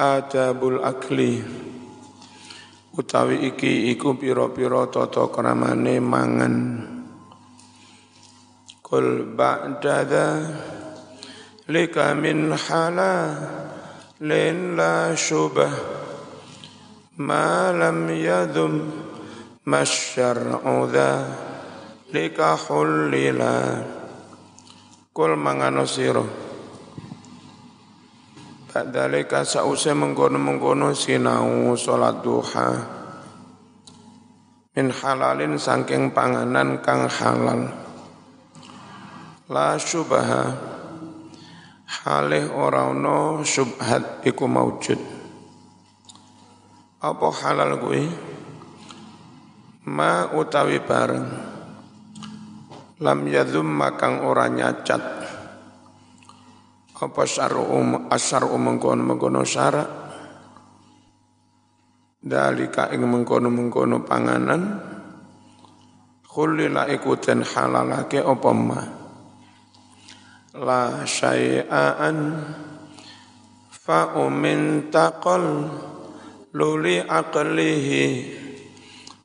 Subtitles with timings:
[0.00, 1.44] adabul akli.
[2.96, 6.56] Utawi iki iku pira-pira tata kramane mangan.
[8.80, 10.26] Kul ba'da
[11.68, 13.14] lika min hala
[14.24, 16.00] lin la syubah.
[17.20, 18.88] Ma lam yadum
[19.68, 20.88] masyar'u
[22.10, 23.56] lika hullila.
[25.12, 26.49] Kul mangano sira
[28.70, 32.70] Ba'dalika sa'usai mengkono-mengkono sinau sholat duha.
[34.78, 37.66] Min halalin sangking panganan kang halal.
[39.50, 40.54] La syubaha.
[41.90, 45.02] Halih orano syubhat iku maujud.
[47.02, 48.06] Apa halal gue?
[49.90, 51.26] Ma utawi bareng
[53.02, 55.19] Lam yadhum makang ora nyacat
[57.00, 57.64] apa syar'u
[58.12, 59.88] asyar'u mengkono-mengkono syarak
[62.20, 64.62] dalika ing mengkono-mengkono panganan
[66.28, 68.80] khulila ikutin halalake apa ma
[70.60, 72.18] la syai'an
[73.72, 75.72] fa umin taqal
[76.52, 78.04] luli aqlihi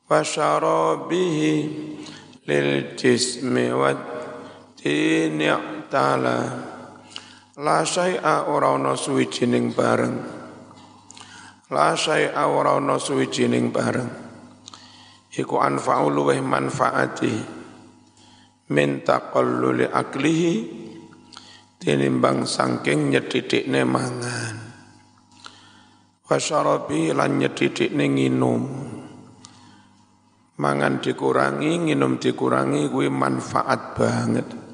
[0.08, 1.52] wa syarabihi
[2.48, 3.92] lil jismi wa
[4.80, 5.52] dini
[5.92, 6.65] ta'ala
[7.56, 10.20] La syai'a ora ana suwijining bareng.
[11.72, 14.12] La syai'a ora ana suwijining bareng.
[15.32, 17.32] Iku anfa'u luweh manfaati
[18.76, 20.52] min taqalluli aklihi
[21.80, 24.56] tinimbang saking nyedhithikne mangan.
[26.28, 28.62] Wasyarabi lan nyedhithikne nginum.
[30.60, 34.65] Mangan dikurangi, nginum dikurangi kuwi manfaat banget.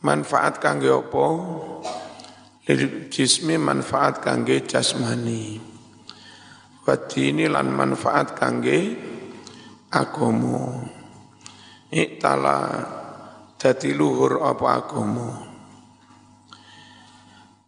[0.00, 1.26] Manfaat kangge apa?
[2.64, 5.60] Lil jismi manfaat kangge jasmani.
[6.88, 8.96] Wadini lan manfaat kangge
[9.92, 10.88] agomo.
[11.92, 12.58] Iktala
[13.60, 15.30] dadi luhur apa agomo.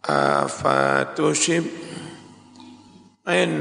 [0.03, 1.69] Afatushib
[3.29, 3.53] in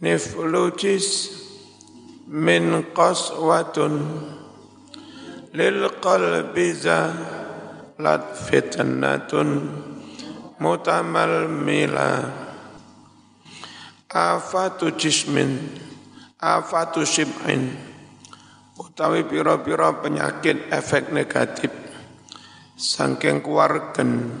[0.00, 1.08] niflujis
[2.30, 3.94] min qaswatun
[5.56, 6.76] lil qalbi
[7.96, 9.48] lat fitnatun
[10.60, 12.44] mutamal mila.
[14.12, 15.56] Afatu jismin
[16.40, 17.72] afatu shib'in
[18.76, 21.72] utawi pira-pira penyakit efek negatif
[22.76, 24.32] sangking kuargen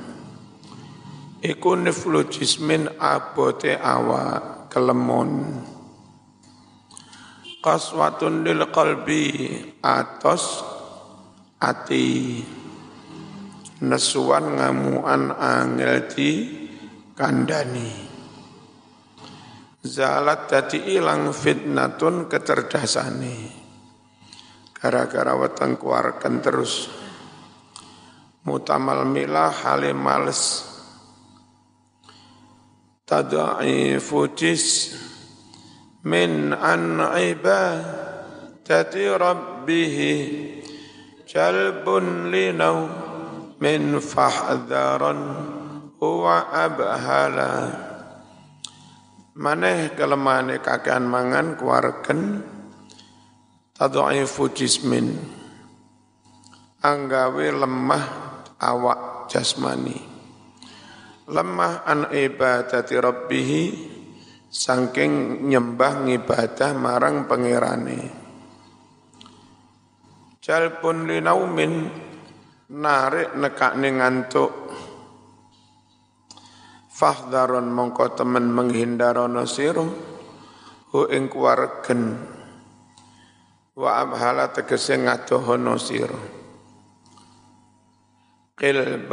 [1.44, 4.24] iku niflu jismin abote awa
[4.72, 5.60] kelemon
[7.60, 9.24] qaswatun lil qalbi
[9.80, 10.75] atos
[11.60, 12.40] ati
[13.84, 16.30] nesuan ngamuan angel di
[17.12, 17.90] kandani
[19.86, 23.66] zalat dadi ilang fitnatun kecerdasane
[24.76, 26.86] gara-gara weteng keluarkan terus.
[28.46, 30.62] Mutamal milah halim males.
[33.02, 34.94] Tadai fujis
[36.06, 40.14] min an ibadati rabbihi
[41.36, 42.88] jalbun linau
[43.60, 45.20] min fahdharan
[46.00, 47.52] huwa abhala
[49.36, 52.40] maneh kelemane kakean mangan kuarken
[53.76, 55.12] tadhaifu jismin.
[56.80, 58.04] Anggawe lemah
[58.56, 60.00] awak jasmani.
[61.28, 63.50] Lemah an ibadati rabbih
[64.48, 68.25] saking nyembah ngibadah marang pangerane
[70.46, 71.90] Jalpun linaumin
[72.70, 74.54] narik nekakne ngantuk.
[76.86, 79.82] Fahdharon mongko temen menghindarono sira
[80.94, 82.14] hu ing kuwaregen
[83.74, 86.16] wa abhala tegese ngadohono sira
[88.56, 89.04] qil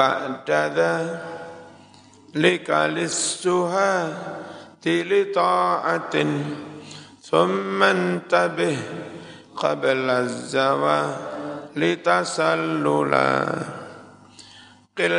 [2.39, 3.91] likalis suha
[4.79, 6.31] tili ta'atin
[7.19, 7.91] thumma
[8.31, 8.79] tabih
[9.55, 10.99] qabla zawa
[11.77, 13.29] litasallula
[14.97, 15.15] qil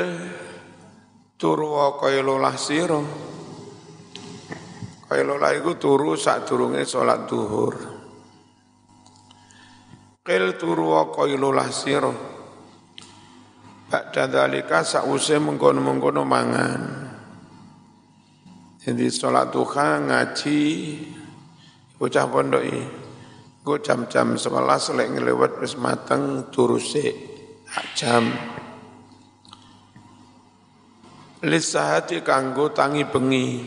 [1.38, 3.00] turu kaya lulah sira
[5.10, 7.74] kaya lulah iku turu sadurunge salat duhur
[10.22, 12.34] qil turu kaya lulah sira
[13.94, 16.82] Ba'da dalika sa'use mengkono-mengkono mangan.
[18.82, 20.60] Jadi sholat duha ngaji
[21.94, 23.03] bocah pondok ini.
[23.64, 27.16] Gue jam-jam sebelas lek ngelewat wis mateng turu sik
[27.96, 28.28] jam.
[31.44, 33.64] lisahati kanggo tangi bengi.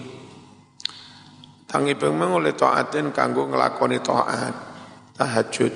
[1.66, 4.56] Tangi bengi oleh taatin kanggo ngelakoni taat
[5.18, 5.74] tahajud.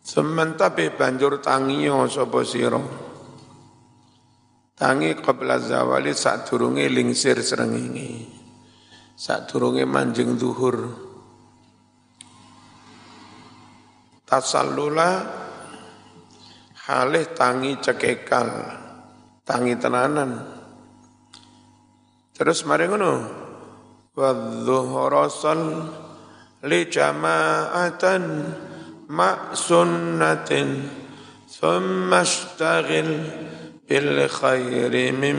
[0.00, 2.80] Sementara banjur tangi sapa sira?
[4.72, 8.24] Tangi qabla zawali sak durunge lingsir srengenge.
[9.12, 11.05] Sak durunge manjing zuhur
[14.26, 15.22] tasallula
[16.90, 18.50] halih tangi cekekal
[19.46, 20.42] tangi tenanan.
[22.34, 23.14] Terus mari ngono.
[24.16, 24.32] Wa
[24.66, 25.28] dhuhra
[26.66, 28.24] li jama'atan
[29.12, 30.68] ma sunnatin
[31.46, 33.10] thumma ishtaghil
[33.86, 35.38] bil khairi mim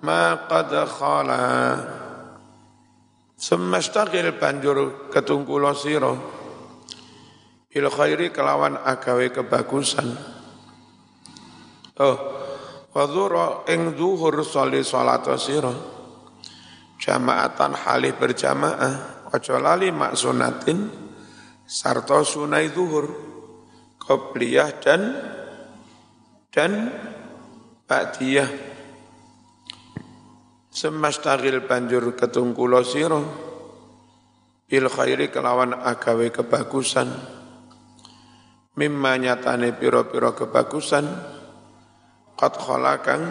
[0.00, 1.44] ma qad khala.
[3.36, 6.37] Thumma ishtaghil banjur ketungkula sira
[7.68, 10.08] bil khairi kelawan agawe kebagusan.
[12.00, 12.16] Oh
[12.96, 15.72] wadhura ing zuhur sholli salat sira.
[16.98, 20.90] Jamaatan halih berjamaah aja lali maksunatin
[21.62, 23.06] sarta sunai zuhur
[24.00, 25.02] qobliyah dan
[26.48, 26.72] dan
[27.84, 28.50] ba'diyah.
[30.72, 33.20] Semastagil banjur ketungkulo sira.
[34.68, 37.37] Bil khairi kelawan agawe kebagusan
[38.78, 41.02] mimma nyatane pira-pira kebagusan
[42.38, 43.26] qad khalakang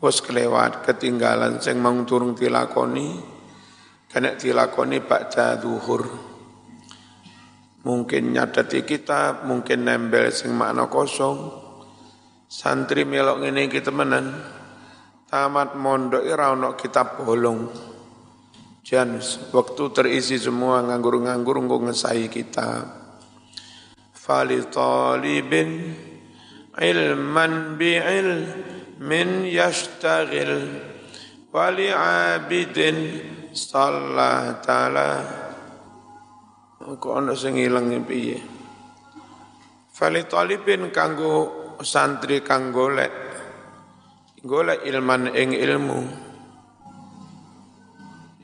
[0.00, 3.20] wis kelewat ketinggalan sing mau turung tilakoni
[4.08, 6.08] kena tilakoni baca zuhur.
[7.84, 11.52] Mungkin nyadati kitab mungkin nembel sing makna kosong
[12.48, 14.32] santri melok ngene iki temenan
[15.28, 17.68] tamat mondok ora ono kitab bolong.
[18.80, 19.20] Jan
[19.52, 23.07] waktu terisi semua nganggur-nganggur nggo ngesai kitab
[24.28, 25.96] fali talibin
[26.76, 30.68] ilman bi'ilmin yashtaghil
[31.48, 33.24] wali abidin
[33.56, 35.08] sallallahu ta'ala
[37.00, 38.36] kok ana sing ilang piye?
[39.96, 43.12] Fali talibin kanggo santri kang golek
[44.84, 46.00] ilman ing ilmu.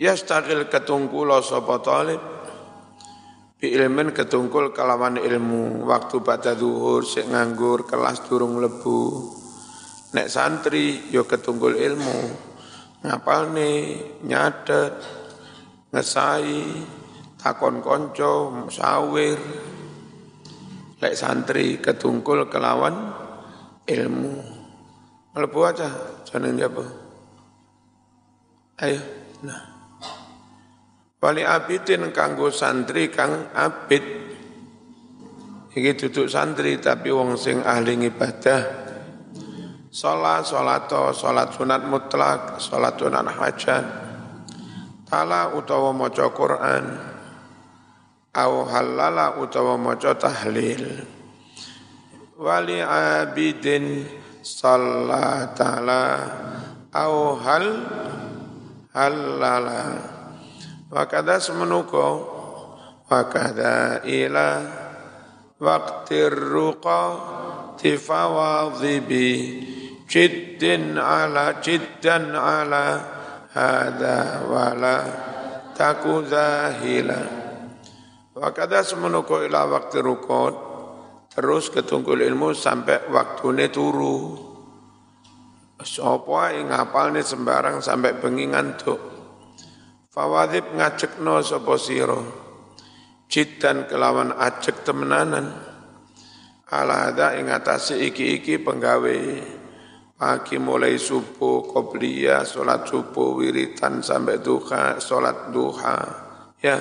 [0.01, 2.34] Yastagil ketungkula sapa talib
[3.65, 5.89] bi ilmin ketungkul kalawan ilmu.
[5.89, 9.25] Waktu pada zuhur sik nganggur kelas durung lebu
[10.13, 12.19] nek santri yo ketungkul ilmu.
[13.01, 13.71] Ngapalne
[14.21, 15.01] nyatet
[15.97, 16.61] ngesai
[17.41, 19.41] takon konco sawir.
[21.01, 23.17] Lek santri ketungkul kelawan
[23.89, 24.37] ilmu.
[25.33, 25.89] Mlebu aja
[26.29, 26.85] jangan japa
[28.83, 28.99] ayo
[29.47, 29.74] nah
[31.25, 34.05] Wali abidin kanggo santri kang abid.
[35.73, 38.85] Iki duduk santri tapi wong sing ahli ibadah.
[39.89, 43.85] Salat, salato, salat sunat mutlak, salat sunat hajat.
[45.09, 46.85] Tala utawa maca Quran.
[48.37, 51.09] Au halala utawa maca tahlil.
[52.37, 54.05] Wali abidin
[54.45, 56.05] salat ta'ala
[56.93, 57.67] au hal
[58.93, 60.14] halala
[60.95, 62.23] Wakada semenuko.
[63.11, 64.63] Wakada ila.
[65.59, 67.03] Waktir ruqa.
[67.75, 69.31] Tifawadhibi
[70.07, 72.87] Jiddin ala Jiddan ala.
[73.51, 74.99] Hada wala.
[75.75, 77.23] Taku zahila.
[78.39, 80.55] Wakada semenuko ila waktir ruqa.
[81.35, 84.39] Terus ketungkul ilmu sampai waktunya turu.
[85.83, 89.14] Sopo ngapal nih sembarang sampai bengi ngantuk
[90.15, 92.23] Fawadib ngajekno sapa sira?
[93.27, 95.51] Jidan kelawan ajek temenanan.
[96.71, 99.19] Ala ada ing iki-iki penggawe.
[100.15, 105.99] Pagi mulai subuh qobliyah salat subuh wiritan sampai duha salat duha.
[106.63, 106.79] Ya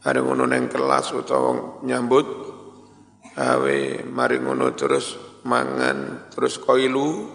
[0.00, 2.24] ada ngono neng kelas utawa nyambut
[3.36, 3.78] gawe
[4.08, 7.28] mari ngono terus mangan terus koilu.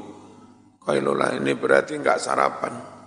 [0.81, 3.02] Koilu lah ini berarti enggak sarapan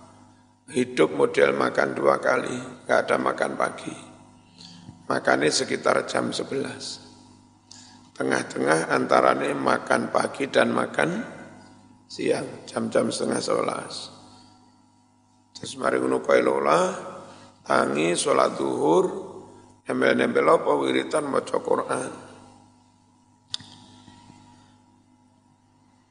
[0.67, 3.95] hidup model makan dua kali, nggak ada makan pagi.
[5.07, 8.11] Makannya sekitar jam 11.
[8.11, 11.23] Tengah-tengah antaranya makan pagi dan makan
[12.11, 14.11] siang, jam-jam setengah sebelas.
[15.55, 16.81] Terus mari ngono lola,
[17.63, 19.05] tangi sholat duhur,
[19.87, 22.11] nembel-nembel apa wiritan maca Quran.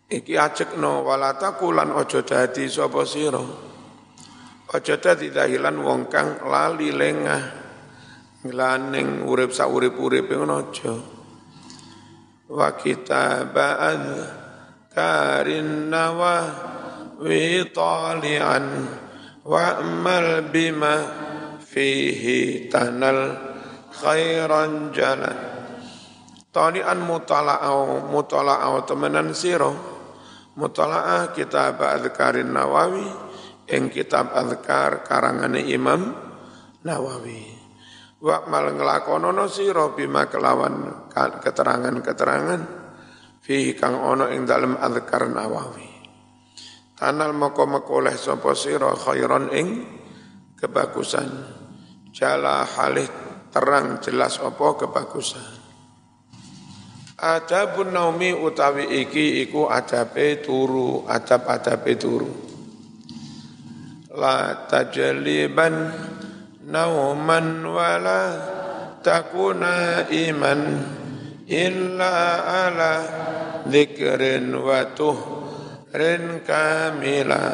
[0.07, 3.43] Iki ajek no walata kulan ojo dadi sapa sira.
[4.67, 7.43] Aja dadi dahilan wong kang lali lengah
[8.43, 10.91] ngilaning urip sak urip-urip ngono aja.
[12.51, 14.03] Wa kitaba'an
[14.91, 16.39] karin nawa
[17.23, 18.67] wi talian
[19.47, 20.95] wa amal bima
[21.63, 23.39] fihi tanal
[23.95, 25.39] khairan jalan.
[26.51, 29.95] Talian mutala'au mutala'au temenan siro.
[30.59, 33.26] Mutala'ah kitab adhkarin nawawi
[33.67, 36.15] ing kitab Adhkar karangane Imam
[36.87, 37.55] Nawawi.
[38.17, 42.61] Wa mal nglakonono sira bima kelawan keterangan-keterangan
[43.43, 45.87] fi kang ana ing dalem Adhkar Nawawi.
[46.97, 49.69] Tanal moko mekoleh sapa sira khairan ing
[50.57, 51.29] kebagusan.
[52.17, 53.05] Jala halih
[53.53, 55.69] terang jelas apa kebagusan.
[57.17, 62.56] Adabun naumi utawi iki iku adabe turu, adab-adabe turu.
[64.17, 65.93] La tajliban
[66.65, 68.21] nauman wala
[69.05, 70.61] takuna iman
[71.45, 72.15] illa
[72.65, 72.93] ala
[73.69, 77.45] dzikrin wa tuhrin kamila.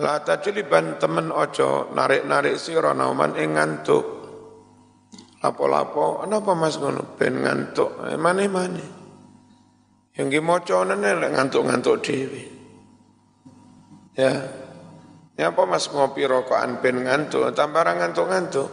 [0.00, 4.20] La tajliban temen ojo narik-narik sira nauman ing ngantuk
[5.40, 7.16] lapo-lapo, kenapa mas ngono?
[7.16, 8.44] Ben ngantuk, eh, mana.
[10.16, 12.44] Yang gimoco nene ngantuk-ngantuk dewi.
[14.20, 14.36] Ya,
[15.40, 18.68] ya apa mas ngopi rokokan ben ngantuk, tambah ngantuk-ngantuk.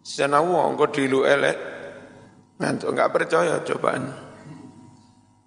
[0.00, 1.58] Sejana wong kok dilu elek,
[2.56, 4.08] ngantuk, enggak percaya cobaan.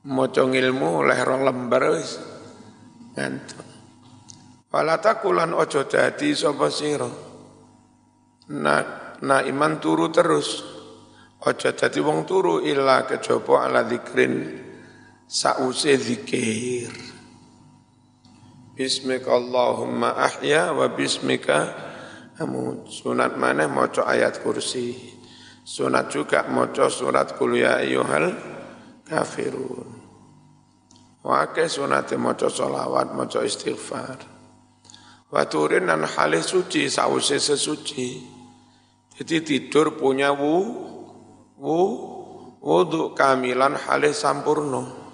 [0.06, 2.22] Moco ilmu oleh rong lembar wis
[3.18, 3.66] ngantuk.
[4.70, 7.10] Walatakulan ojo dadi sapa sira.
[8.54, 10.62] Nah, na iman turu terus
[11.42, 14.62] ojo dadi wong turu illa kejaba ala zikrin
[15.26, 17.05] sause zikir
[18.76, 21.72] Bismika Allahumma ahya wa bismika
[22.36, 25.16] amut sunat mana maca ayat kursi
[25.64, 27.80] sunat juga maca surat kul ya
[29.08, 29.96] kafirun
[31.24, 34.22] Wake sunat maca solawat, maca istighfar.
[35.34, 38.22] Waturin dan halih suci, sause sesuci.
[39.18, 40.54] Jadi tidur punya wu,
[41.58, 41.80] wu,
[42.62, 45.05] wudhu kamilan halih sampurno.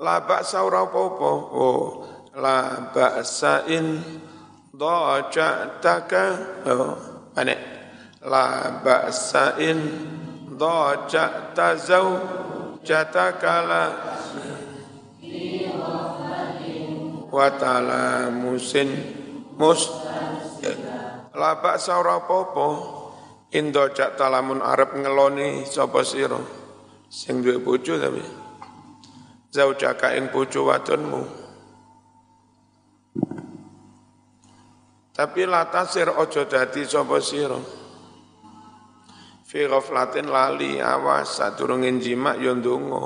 [0.00, 1.32] La ba'sa ora apa-apa.
[1.52, 1.84] Oh,
[2.40, 4.00] la ba'sa in
[4.72, 6.24] dhaja'taka.
[6.66, 6.96] Oh,
[7.36, 7.56] mana?
[8.24, 9.78] La ba'sa in
[10.56, 11.76] dhaja'ta
[13.68, 13.88] la
[17.30, 18.90] wa ta'ala musin
[19.54, 19.86] mus
[21.30, 22.66] labak saura apa-apa
[23.54, 26.38] indo cak talamun arep ngeloni sapa sira
[27.06, 28.39] sing duwe bojo tapi
[29.50, 31.22] zaujaka ing bojo wadonmu.
[35.10, 37.58] Tapi latasir ojo dadi sapa sira?
[39.44, 43.02] Fi ghaflatin lali awas sadurunge jima yo ndonga.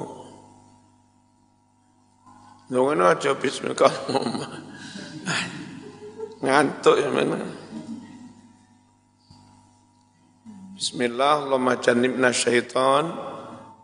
[2.71, 3.93] Ndonga aja bismillah
[6.45, 7.41] ngantuk ya mana
[10.75, 13.09] Bismillah, Allahumma jannibna syaitan,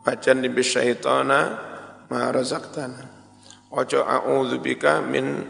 [0.05, 1.69] wa jannibis syaitana
[2.11, 3.02] ma razaqtana.
[3.71, 5.47] Ojo a'udzu bika min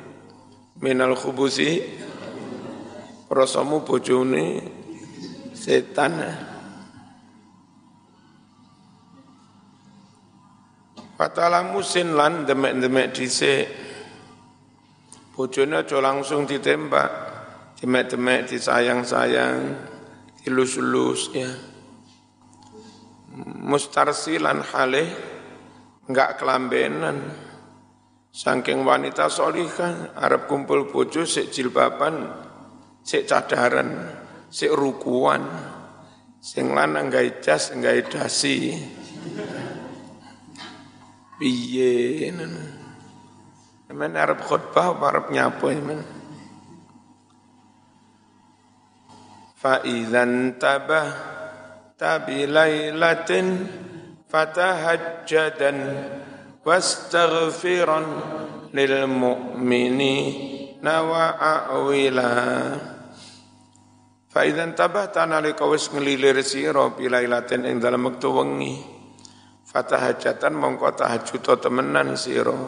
[0.85, 1.81] minal khubusi
[3.33, 4.61] rasamu bojone
[5.57, 6.21] setan.
[11.17, 13.69] Fatala musin lan demek-demek dhisik.
[15.37, 17.09] Bojone aja langsung ditembak,
[17.81, 19.89] demek-demek disayang-sayang
[20.45, 21.49] ilus-ilus ya
[23.37, 25.09] mustarsilan halih
[26.09, 27.51] enggak kelambenan.
[28.31, 32.31] Saking wanita solihah Arab kumpul bojo sik jilbaban
[33.03, 34.07] sik cadaran
[34.47, 35.43] sik rukuan
[36.39, 37.11] sing lanang
[37.43, 37.75] jas
[38.07, 38.79] dasi.
[41.43, 42.31] Piye
[43.91, 46.21] men Arab khutbah Arab nyapo men
[54.31, 55.79] fatahajjadan
[56.63, 58.07] wastaghfiran
[58.71, 62.31] lil mu'minina nawa a'wila
[64.31, 68.79] fa Faidan tabah nalika wis ngelilir sira bilailatin ing dalem wektu wengi.
[69.71, 72.59] fatahajatan mongko tahajud temenan siro,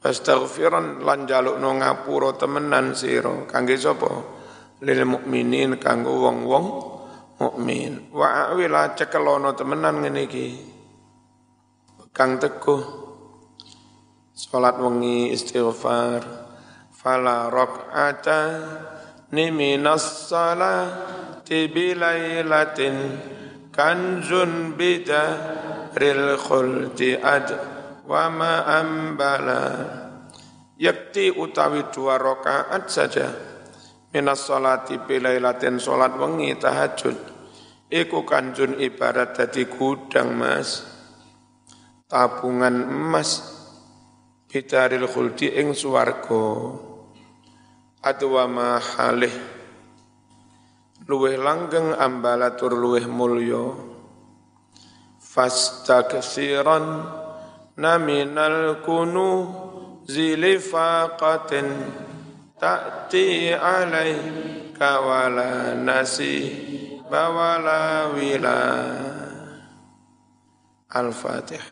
[0.00, 3.44] wastaghfiran lan jaluk ngapura temenan sira.
[3.44, 4.08] Kangge sapa?
[4.80, 6.93] Lil mukminin kanggo wong-wong
[7.38, 8.10] mukmin.
[8.14, 10.48] Wa awila cekelono temenan ngene iki.
[12.14, 12.82] Kang teguh.
[14.34, 16.22] Salat wengi istighfar.
[16.94, 18.40] Fala rakaata
[19.34, 22.96] ni minas salati bilailatin
[23.68, 25.24] kanzun bida
[25.92, 27.48] ril khulti ad
[28.08, 29.62] wa ma ambala.
[30.74, 33.53] Yakti utawi dua rakaat saja
[34.14, 37.18] minas salati bilailatin salat wengi tahajud.
[37.90, 40.86] Iku kanjun ibarat dadi gudang mas.
[42.06, 43.42] Tabungan emas.
[44.46, 46.78] Bidaril khuldi ing swarga.
[48.06, 49.34] Adwa mahalih.
[51.10, 53.74] Luweh langgeng ambalatur luweh mulya.
[55.18, 57.02] Fastaksiran
[57.74, 59.50] naminal kunu
[60.06, 61.66] zilifaqatin
[62.60, 66.52] ta'ti alaika wala nasi
[67.08, 68.60] bawala wila.
[70.94, 71.64] Al-fatih